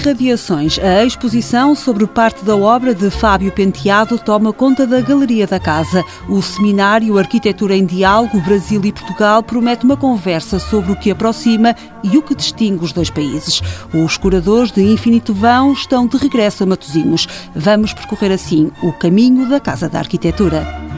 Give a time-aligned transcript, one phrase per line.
[0.00, 0.78] Irradiações.
[0.78, 6.02] A exposição sobre parte da obra de Fábio Penteado toma conta da Galeria da Casa.
[6.26, 11.76] O seminário Arquitetura em Diálogo Brasil e Portugal promete uma conversa sobre o que aproxima
[12.02, 13.60] e o que distingue os dois países.
[13.92, 17.28] Os curadores de Infinito Vão estão de regresso a Matosinhos.
[17.54, 20.89] Vamos percorrer assim o caminho da Casa da Arquitetura.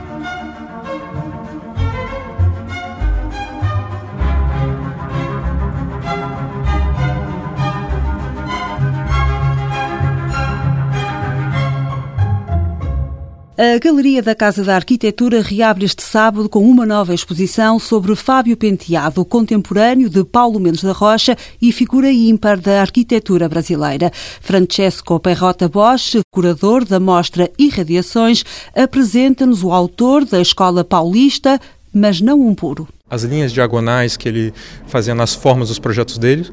[13.58, 18.56] A Galeria da Casa da Arquitetura reabre este sábado com uma nova exposição sobre Fábio
[18.56, 24.10] Penteado, contemporâneo de Paulo Mendes da Rocha e figura ímpar da arquitetura brasileira.
[24.40, 28.42] Francesco Perrota Bosch, curador da mostra Irradiações,
[28.74, 31.60] apresenta-nos o autor da Escola Paulista,
[31.92, 32.88] mas não um puro.
[33.10, 34.54] As linhas diagonais que ele
[34.86, 36.50] fazia nas formas dos projetos dele,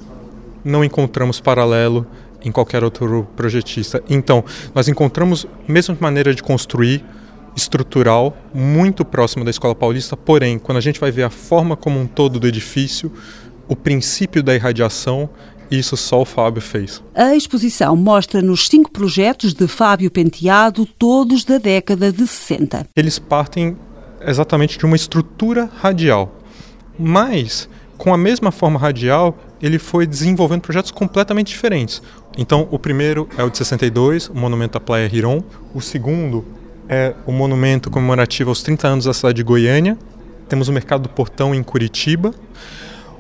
[0.66, 2.06] não encontramos paralelo
[2.44, 4.04] em qualquer outro projetista.
[4.10, 7.04] Então, nós encontramos a mesma maneira de construir
[7.56, 12.00] estrutural muito próximo da Escola Paulista, porém, quando a gente vai ver a forma como
[12.00, 13.12] um todo do edifício,
[13.68, 15.30] o princípio da irradiação
[15.72, 17.04] isso só o Fábio fez.
[17.14, 22.88] A exposição mostra-nos cinco projetos de Fábio Penteado, todos da década de 60.
[22.96, 23.78] Eles partem
[24.22, 26.40] exatamente de uma estrutura radial,
[26.98, 27.70] mas
[28.00, 32.02] com a mesma forma radial, ele foi desenvolvendo projetos completamente diferentes.
[32.38, 35.44] Então, o primeiro é o de 62, o monumento à Praia Riron.
[35.76, 36.46] O segundo
[36.88, 39.98] é o monumento comemorativo aos 30 anos da cidade de Goiânia.
[40.48, 42.34] Temos o Mercado do Portão em Curitiba.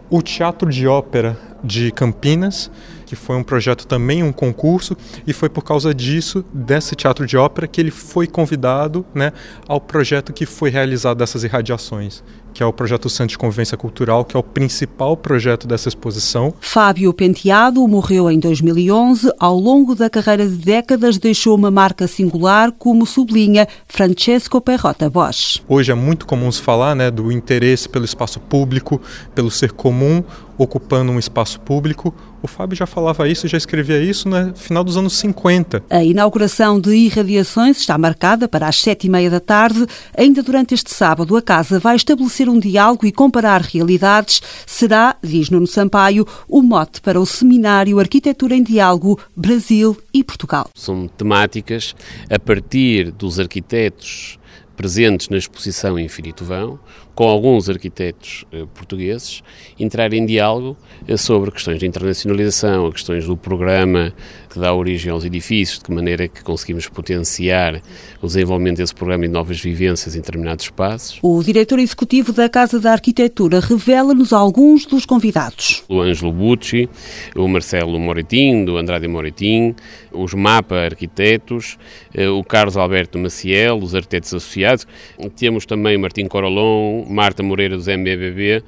[0.09, 2.71] O Teatro de Ópera de Campinas,
[3.05, 4.95] que foi um projeto também, um concurso,
[5.27, 9.33] e foi por causa disso, desse teatro de ópera, que ele foi convidado né,
[9.67, 14.35] ao projeto que foi realizado dessas irradiações, que é o projeto de Convivência Cultural, que
[14.35, 16.53] é o principal projeto dessa exposição.
[16.59, 19.31] Fábio Penteado morreu em 2011.
[19.39, 25.61] Ao longo da carreira de décadas, deixou uma marca singular, como sublinha Francesco Perrota Bosch.
[25.67, 29.01] Hoje é muito comum se falar né, do interesse pelo espaço público,
[29.33, 30.23] pelo ser comum,
[30.59, 32.13] ocupando um espaço público.
[32.41, 35.83] O Fábio já falava isso, já escrevia isso no final dos anos 50.
[35.89, 39.85] A inauguração de Irradiações está marcada para as sete e meia da tarde.
[40.15, 44.41] Ainda durante este sábado, a Casa vai estabelecer um diálogo e comparar realidades.
[44.65, 50.69] Será, diz Nuno Sampaio, o mote para o seminário Arquitetura em Diálogo Brasil e Portugal.
[50.75, 51.95] São temáticas
[52.29, 54.37] a partir dos arquitetos
[54.79, 56.79] presentes na exposição Infinito Vão,
[57.13, 59.43] com alguns arquitetos eh, portugueses,
[59.77, 64.13] entrar em diálogo eh, sobre questões de internacionalização, questões do programa
[64.49, 67.81] que dá origem aos edifícios, de que maneira que conseguimos potenciar
[68.21, 71.19] o desenvolvimento desse programa e novas vivências em determinados espaços.
[71.21, 75.83] O diretor executivo da Casa da Arquitetura revela-nos alguns dos convidados.
[75.87, 76.89] O Ângelo Bucci,
[77.35, 79.75] o Marcelo Moretim, do Andrade Moretim,
[80.11, 81.77] os MAPA Arquitetos,
[82.13, 84.87] eh, o Carlos Alberto Maciel, os arquitetos associados.
[85.35, 88.63] Temos também o Martim Corolon, Marta Moreira dos MBBB,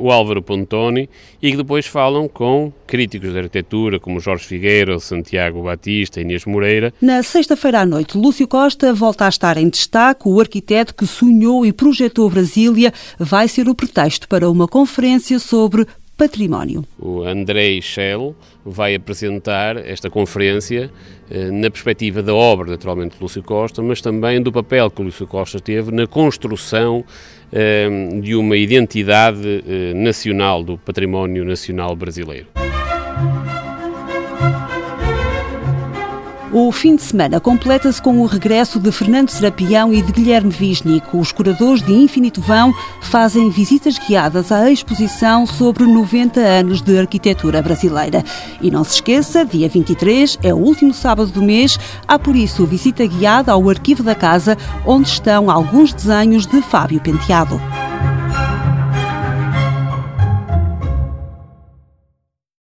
[0.00, 1.08] o Álvaro Pontoni,
[1.40, 6.92] e que depois falam com críticos de arquitetura como Jorge Figueira, Santiago Batista, Inês Moreira.
[7.00, 10.28] Na sexta-feira à noite, Lúcio Costa volta a estar em destaque.
[10.28, 15.86] O arquiteto que sonhou e projetou Brasília vai ser o pretexto para uma conferência sobre
[16.16, 16.84] património.
[16.98, 20.90] O Andrei Schell vai apresentar esta conferência
[21.30, 25.26] eh, na perspectiva da obra, naturalmente, de Lúcio Costa, mas também do papel que Lúcio
[25.26, 27.04] Costa teve na construção
[27.52, 27.88] eh,
[28.22, 32.46] de uma identidade eh, nacional, do património nacional brasileiro.
[36.56, 41.04] O fim de semana completa-se com o regresso de Fernando Serapião e de Guilherme Wisnik.
[41.12, 47.60] Os curadores de Infinito Vão fazem visitas guiadas à exposição sobre 90 anos de arquitetura
[47.60, 48.22] brasileira.
[48.60, 51.76] E não se esqueça, dia 23 é o último sábado do mês,
[52.06, 54.56] há por isso visita guiada ao Arquivo da Casa,
[54.86, 57.60] onde estão alguns desenhos de Fábio Penteado.